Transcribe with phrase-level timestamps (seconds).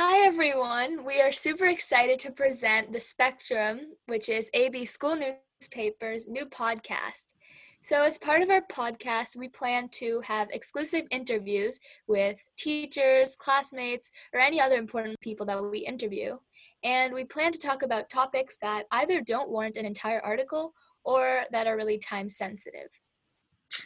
[0.00, 1.04] Hi, everyone.
[1.04, 7.34] We are super excited to present The Spectrum, which is AB School Newspaper's new podcast.
[7.80, 14.12] So, as part of our podcast, we plan to have exclusive interviews with teachers, classmates,
[14.32, 16.36] or any other important people that we interview.
[16.84, 21.42] And we plan to talk about topics that either don't warrant an entire article or
[21.50, 22.88] that are really time sensitive.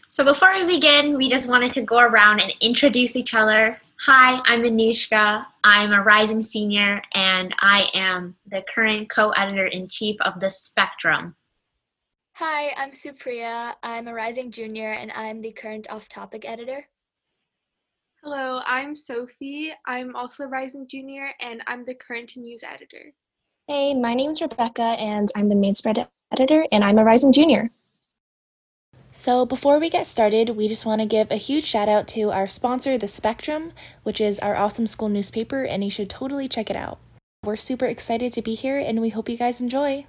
[0.09, 3.81] So before we begin, we just wanted to go around and introduce each other.
[4.01, 5.47] Hi, I'm Anushka.
[5.65, 11.37] I'm a rising senior and I am the current co-editor in chief of The Spectrum.
[12.35, 13.75] Hi, I'm Supriya.
[13.83, 16.87] I'm a rising junior and I'm the current off-topic editor.
[18.23, 19.73] Hello, I'm Sophie.
[19.87, 23.13] I'm also a rising junior and I'm the current news editor.
[23.67, 27.33] Hey, my name is Rebecca and I'm the main spread editor and I'm a rising
[27.33, 27.69] junior.
[29.15, 32.33] So, before we get started, we just want to give a huge shout out to
[32.33, 33.73] our sponsor, The Spectrum,
[34.05, 36.99] which is our awesome school newspaper, and you should totally check it out.
[37.45, 40.07] We're super excited to be here, and we hope you guys enjoy.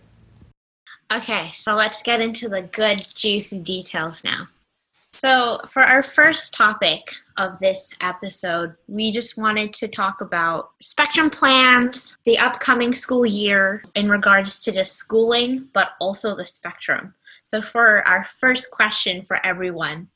[1.12, 4.48] Okay, so let's get into the good, juicy details now.
[5.24, 11.30] So, for our first topic of this episode, we just wanted to talk about spectrum
[11.30, 17.14] plans, the upcoming school year in regards to just schooling, but also the spectrum.
[17.42, 20.10] So, for our first question for everyone,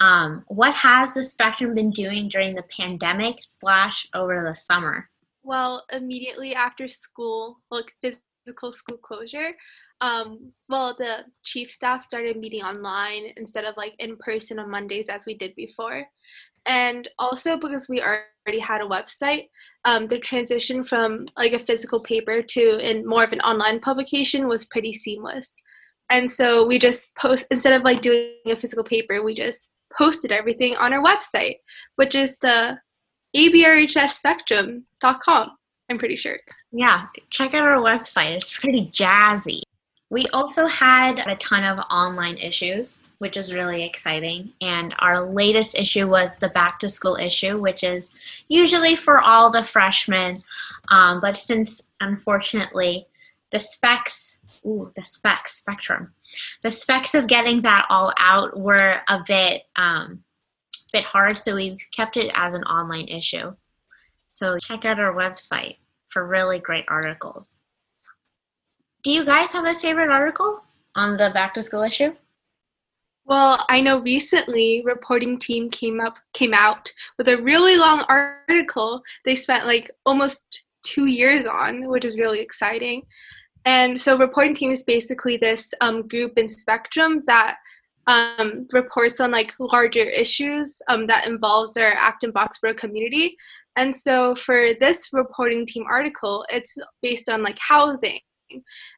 [0.00, 5.08] um, what has the spectrum been doing during the pandemic slash over the summer?
[5.42, 7.94] Well, immediately after school, like
[8.44, 9.50] physical school closure,
[10.00, 15.08] um, well, the chief staff started meeting online instead of like in person on Mondays
[15.08, 16.04] as we did before.
[16.66, 19.48] And also because we already had a website,
[19.84, 24.48] um, the transition from like a physical paper to in more of an online publication
[24.48, 25.54] was pretty seamless
[26.12, 30.30] and so we just post instead of like doing a physical paper we just posted
[30.30, 31.56] everything on our website
[31.96, 32.78] which is the
[33.34, 35.50] abrhsspectrum.com
[35.92, 36.36] i'm pretty sure.
[36.72, 38.30] Yeah check out our website.
[38.30, 39.60] It's pretty jazzy.
[40.10, 44.52] We also had a ton of online issues which is really exciting.
[44.60, 48.14] And our latest issue was the back to school issue which is
[48.48, 50.36] usually for all the freshmen.
[50.90, 53.06] Um, but since unfortunately
[53.50, 56.12] the specs ooh, the specs spectrum.
[56.62, 60.24] The specs of getting that all out were a bit um,
[60.92, 63.54] bit hard, so we kept it as an online issue.
[64.34, 65.76] So check out our website
[66.12, 67.60] for really great articles.
[69.02, 70.62] Do you guys have a favorite article
[70.94, 72.14] on the back to school issue?
[73.24, 79.00] Well, I know recently reporting team came up came out with a really long article
[79.24, 83.02] they spent like almost 2 years on, which is really exciting.
[83.64, 87.58] And so reporting team is basically this um, group in Spectrum that
[88.08, 93.36] um, reports on like larger issues um, that involves their Acton Boxborough community.
[93.76, 98.20] And so for this reporting team article, it's based on like housing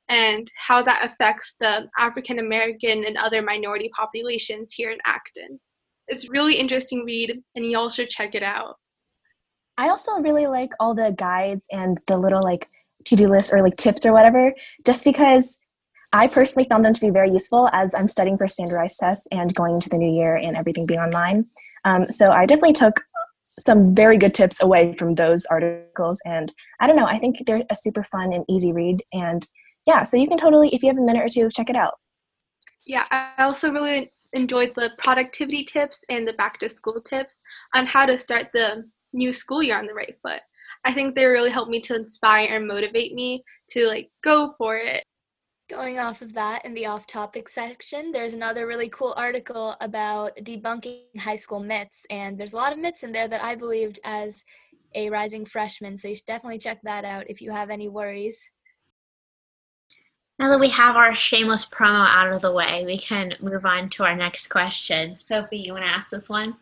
[0.09, 5.61] and how that affects the African American and other minority populations here in Acton.
[6.09, 8.77] It's really interesting read and y'all should check it out.
[9.79, 12.69] I also really like all the guides and the little like
[13.05, 14.53] to-do lists or like tips or whatever
[14.85, 15.61] just because
[16.13, 19.55] i personally found them to be very useful as i'm studying for standardized tests and
[19.55, 21.45] going into the new year and everything being online
[21.85, 23.01] um, so i definitely took
[23.59, 26.21] some very good tips away from those articles.
[26.27, 29.03] And i don't know i think they're a super fun and easy read.
[29.13, 29.47] And
[29.87, 31.95] yeah so you can totally if you have a minute or two check it out.
[32.87, 37.35] Yeah i also really enjoyed the productivity tips and the back to school tips
[37.75, 40.41] on how to start the new school year on the right foot.
[40.85, 44.77] I think they really helped me to inspire and motivate me to like go for
[44.77, 45.05] it.
[45.75, 50.37] Going off of that, in the off topic section, there's another really cool article about
[50.37, 52.07] debunking high school myths.
[52.11, 54.45] And there's a lot of myths in there that I believed as
[54.95, 55.97] a rising freshman.
[55.97, 58.41] So you should definitely check that out if you have any worries.
[60.39, 63.89] Now that we have our shameless promo out of the way, we can move on
[63.91, 65.17] to our next question.
[65.19, 66.55] Sophie, you want to ask this one?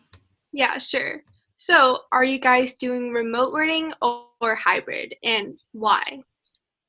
[0.53, 1.21] Yeah, sure.
[1.55, 6.23] So, are you guys doing remote learning or hybrid and why?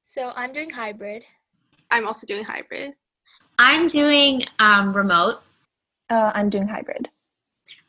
[0.02, 1.26] So, I'm doing hybrid.
[1.90, 2.94] I'm also doing hybrid.
[3.58, 5.40] I'm doing um, remote.
[6.10, 7.08] Uh, I'm doing hybrid.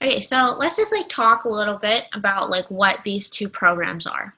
[0.01, 4.05] Okay, so let's just like talk a little bit about like what these two programs
[4.05, 4.33] are.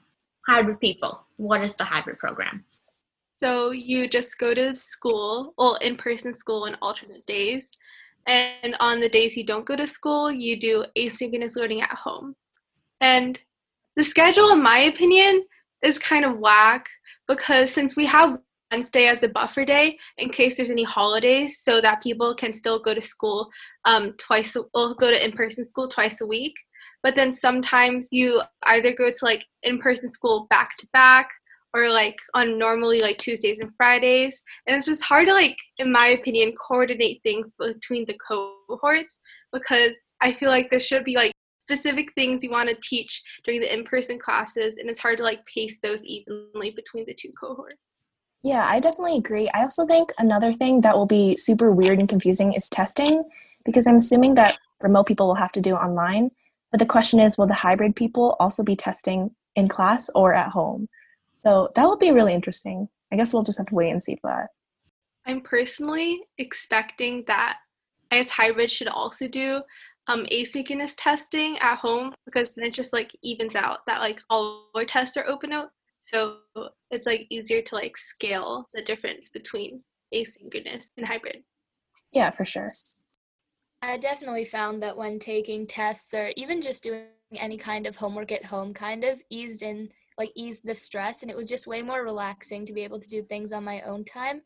[0.46, 1.24] Hybrid people.
[1.36, 2.64] What is the hybrid program?
[3.36, 7.64] So you just go to school, well, in-person school on alternate days,
[8.26, 12.34] and on the days you don't go to school, you do asynchronous learning at home.
[13.00, 13.38] And
[13.96, 15.44] the schedule, in my opinion,
[15.82, 16.88] is kind of whack
[17.28, 18.38] because since we have
[18.70, 22.78] Wednesday as a buffer day in case there's any holidays, so that people can still
[22.78, 23.48] go to school
[23.84, 24.56] um, twice.
[24.74, 26.54] Will go to in-person school twice a week.
[27.02, 31.28] But then sometimes you either go to like in-person school back to back,
[31.74, 35.92] or like on normally like Tuesdays and Fridays, and it's just hard to like, in
[35.92, 39.20] my opinion, coordinate things between the cohorts
[39.52, 43.60] because I feel like there should be like specific things you want to teach during
[43.60, 47.97] the in-person classes and it's hard to like pace those evenly between the two cohorts
[48.42, 49.48] yeah i definitely agree.
[49.54, 53.24] I also think another thing that will be super weird and confusing is testing
[53.64, 56.30] because i'm assuming that remote people will have to do online
[56.70, 60.50] but the question is will the hybrid people also be testing in class or at
[60.50, 60.88] home?
[61.36, 62.88] So that will be really interesting.
[63.12, 64.48] I guess we'll just have to wait and see for that.
[65.26, 67.58] I'm personally expecting that
[68.10, 69.62] as hybrid should also do
[70.06, 74.70] um, asynchronous testing at home because then it just like evens out that like all
[74.74, 75.70] our tests are open out.
[76.00, 76.38] So
[76.90, 79.80] it's like easier to like scale the difference between
[80.14, 81.42] asynchronous and hybrid.
[82.12, 82.66] Yeah, for sure.
[83.82, 87.06] I definitely found that when taking tests or even just doing
[87.36, 91.30] any kind of homework at home kind of eased in like eased the stress and
[91.30, 94.04] it was just way more relaxing to be able to do things on my own
[94.04, 94.42] time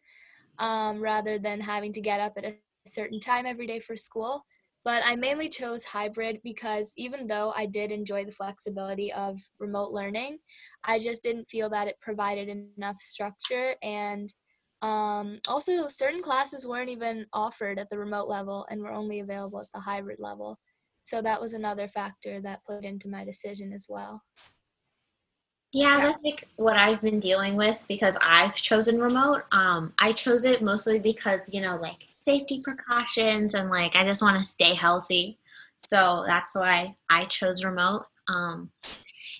[0.58, 2.54] um, rather than having to get up at a
[2.86, 4.44] certain time every day for school
[4.84, 9.92] but I mainly chose hybrid because even though I did enjoy the flexibility of remote
[9.92, 10.38] learning,
[10.84, 13.76] I just didn't feel that it provided enough structure.
[13.82, 14.32] And
[14.82, 19.60] um, also, certain classes weren't even offered at the remote level and were only available
[19.60, 20.58] at the hybrid level.
[21.04, 24.22] So that was another factor that played into my decision as well.
[25.72, 29.44] Yeah, that's like what I've been dealing with because I've chosen remote.
[29.52, 34.22] Um, I chose it mostly because, you know, like safety precautions and like I just
[34.22, 35.38] want to stay healthy.
[35.78, 38.06] So that's why I chose remote.
[38.28, 38.70] Um,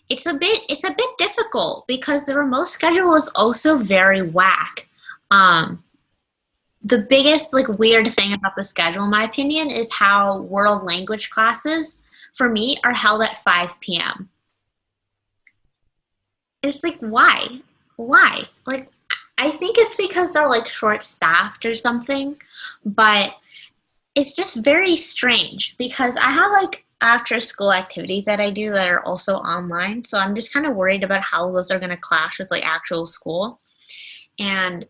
[0.08, 4.88] it's a bit it's a bit difficult because the remote schedule is also very whack.
[5.30, 5.82] Um,
[6.84, 11.30] the biggest like weird thing about the schedule, in my opinion, is how world language
[11.30, 12.02] classes
[12.34, 14.28] for me are held at 5 p.m.
[16.62, 17.60] It's like why?
[17.96, 18.48] Why?
[18.66, 18.91] Like
[19.42, 22.40] I think it's because they're like short staffed or something,
[22.84, 23.34] but
[24.14, 28.88] it's just very strange because I have like after school activities that I do that
[28.88, 30.04] are also online.
[30.04, 32.64] So I'm just kind of worried about how those are going to clash with like
[32.64, 33.58] actual school.
[34.38, 34.86] And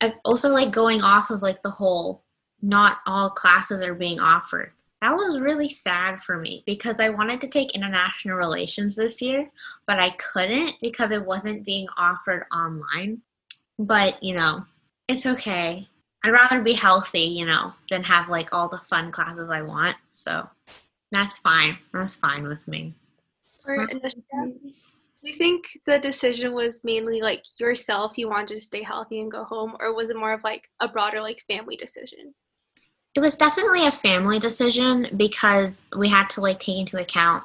[0.00, 2.24] I also like going off of like the whole
[2.60, 4.72] not all classes are being offered.
[5.00, 9.48] That was really sad for me because I wanted to take international relations this year,
[9.86, 13.22] but I couldn't because it wasn't being offered online.
[13.80, 14.66] But, you know,
[15.08, 15.88] it's okay.
[16.22, 19.96] I'd rather be healthy, you know, than have like all the fun classes I want.
[20.12, 20.46] So
[21.12, 21.78] that's fine.
[21.94, 22.94] That's fine with me.
[23.66, 24.46] Or, do uh,
[25.22, 29.44] you think the decision was mainly like yourself, you wanted to stay healthy and go
[29.44, 32.34] home, or was it more of like a broader like family decision?
[33.14, 37.44] It was definitely a family decision because we had to like take into account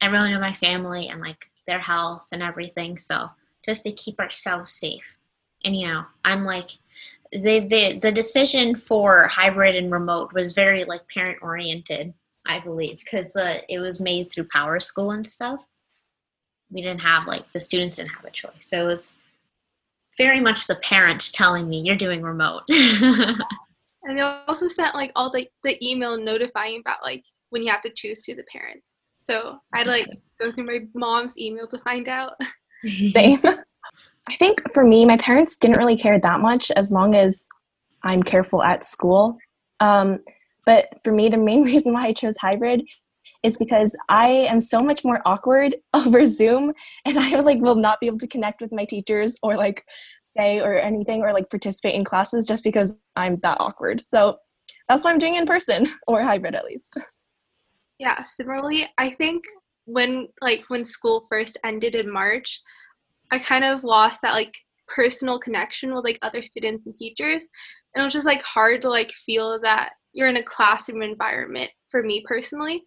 [0.00, 2.96] everyone in my family and like their health and everything.
[2.96, 3.30] So
[3.64, 5.17] just to keep ourselves safe
[5.64, 6.70] and you know i'm like
[7.32, 12.12] the the the decision for hybrid and remote was very like parent oriented
[12.46, 15.66] i believe because uh, it was made through PowerSchool and stuff.
[16.70, 18.52] We didn't have like the students didn't have a choice.
[18.60, 19.14] So it was
[20.16, 22.62] very much the parents telling me you're doing remote.
[24.08, 27.82] And they also sent like all the, the email notifying about like when you have
[27.82, 28.88] to choose to the parents.
[29.18, 30.06] So i'd like
[30.40, 32.32] go through my mom's email to find out.
[32.84, 33.38] Same
[34.28, 37.48] I think for me, my parents didn't really care that much as long as
[38.02, 39.38] I'm careful at school.
[39.80, 40.20] Um,
[40.66, 42.82] but for me, the main reason why I chose hybrid
[43.42, 46.74] is because I am so much more awkward over Zoom
[47.06, 49.82] and I like will not be able to connect with my teachers or like
[50.24, 54.02] say or anything or like participate in classes just because I'm that awkward.
[54.08, 54.36] So
[54.88, 56.98] that's why I'm doing in person or hybrid at least.
[57.98, 59.44] Yeah, similarly, I think
[59.86, 62.60] when like when school first ended in March,
[63.30, 64.54] I kind of lost that like
[64.86, 67.46] personal connection with like other students and teachers.
[67.94, 71.70] And it was just like hard to like feel that you're in a classroom environment
[71.90, 72.82] for me personally.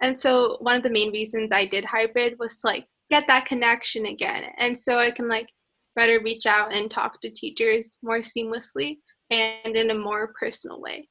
[0.00, 3.46] And so one of the main reasons I did hybrid was to like get that
[3.46, 4.44] connection again.
[4.58, 5.48] And so I can like
[5.96, 8.98] better reach out and talk to teachers more seamlessly
[9.30, 11.08] and in a more personal way.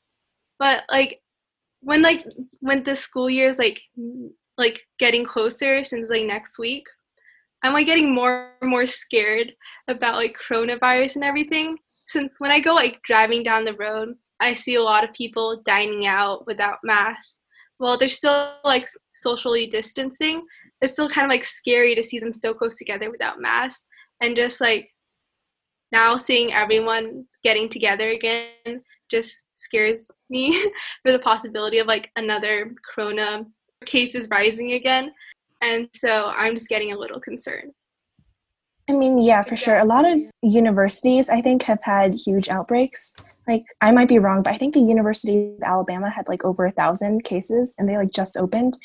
[0.59, 1.19] But like
[1.81, 2.24] when like
[2.59, 3.81] when the school year is like
[4.57, 6.86] like getting closer since like next week,
[7.63, 9.51] I'm like getting more and more scared
[9.87, 11.77] about like coronavirus and everything.
[11.87, 15.61] Since when I go like driving down the road, I see a lot of people
[15.65, 17.41] dining out without masks.
[17.79, 20.43] Well, they're still like socially distancing.
[20.81, 23.85] It's still kind of like scary to see them so close together without masks
[24.21, 24.89] and just like
[25.91, 30.51] now seeing everyone getting together again just scares me
[31.03, 33.45] for the possibility of like another corona
[33.85, 35.11] cases rising again.
[35.61, 37.73] And so I'm just getting a little concerned.
[38.89, 39.79] I mean, yeah, for sure.
[39.79, 43.15] A lot of universities, I think, have had huge outbreaks.
[43.47, 46.65] Like, I might be wrong, but I think the University of Alabama had like over
[46.65, 48.77] a thousand cases and they like just opened.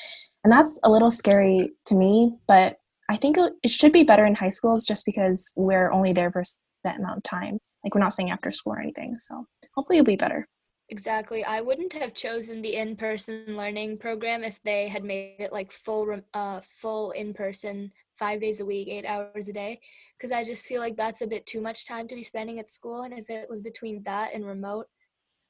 [0.45, 4.35] And that's a little scary to me, but I think it should be better in
[4.35, 6.45] high schools just because we're only there for a
[6.85, 7.59] set amount of time.
[7.85, 9.15] Like, we're not staying after school or anything.
[9.15, 10.47] So hopefully it'll be better.
[10.93, 11.43] Exactly.
[11.43, 16.21] I wouldn't have chosen the in-person learning program if they had made it like full
[16.35, 19.81] uh full in-person 5 days a week, 8 hours a day
[20.19, 22.71] because I just feel like that's a bit too much time to be spending at
[22.71, 24.85] school and if it was between that and remote,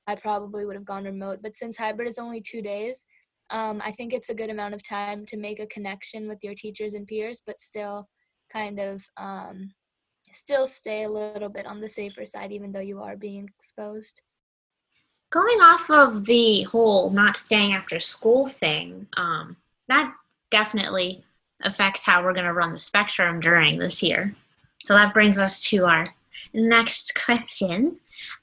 [0.07, 1.41] I probably would have gone remote.
[1.43, 3.05] But since hybrid is only 2 days,
[3.51, 6.55] um, I think it's a good amount of time to make a connection with your
[6.55, 8.07] teachers and peers, but still
[8.53, 9.73] kind of um,
[10.31, 14.23] still stay a little bit on the safer side, even though you are being exposed
[15.33, 19.57] going off of the whole not staying after school thing, um,
[19.89, 20.15] that
[20.51, 21.25] definitely
[21.63, 24.35] affects how we're going to run the spectrum during this year.
[24.83, 26.09] So that brings us to our
[26.53, 27.99] next question.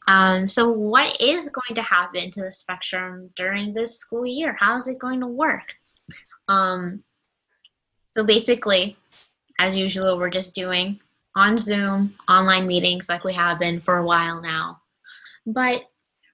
[0.08, 4.58] Um, so, what is going to happen to the spectrum during this school year?
[4.60, 5.76] How is it going to work?
[6.48, 7.04] Um,
[8.16, 8.98] so, basically,
[9.60, 11.00] as usual, we're just doing
[11.36, 14.82] on Zoom online meetings like we have been for a while now.
[15.46, 15.84] But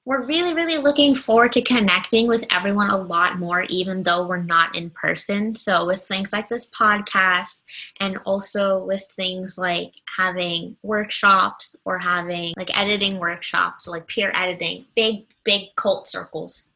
[0.06, 4.38] we're really, really looking forward to connecting with everyone a lot more, even though we're
[4.38, 5.56] not in person.
[5.56, 7.64] So, with things like this podcast,
[8.00, 14.86] and also with things like having workshops or having like editing workshops, like peer editing,
[14.96, 16.72] big, big cult circles.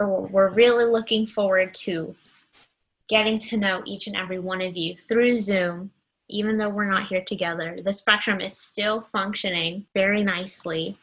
[0.00, 2.16] So, we're really looking forward to
[3.08, 5.90] getting to know each and every one of you through Zoom.
[6.30, 10.96] Even though we're not here together, the spectrum is still functioning very nicely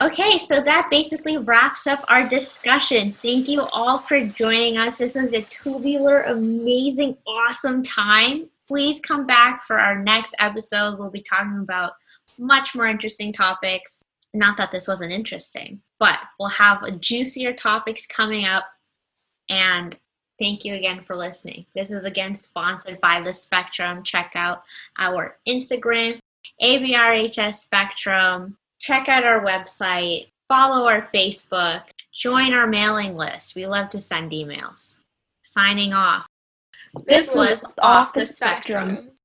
[0.00, 3.10] Okay, so that basically wraps up our discussion.
[3.10, 4.96] Thank you all for joining us.
[4.96, 8.48] This was a tubular, amazing, awesome time.
[8.68, 11.00] Please come back for our next episode.
[11.00, 11.94] We'll be talking about
[12.38, 14.00] much more interesting topics.
[14.32, 18.66] Not that this wasn't interesting, but we'll have juicier topics coming up.
[19.50, 19.98] And
[20.38, 21.66] thank you again for listening.
[21.74, 24.04] This was again sponsored by The Spectrum.
[24.04, 24.62] Check out
[24.96, 26.20] our Instagram,
[26.62, 31.82] ABRHS Spectrum check out our website, follow our Facebook,
[32.12, 33.54] join our mailing list.
[33.54, 34.98] We love to send emails.
[35.42, 36.26] Signing off.
[37.04, 38.96] This, this was Off the Spectrum.
[38.96, 39.17] spectrum.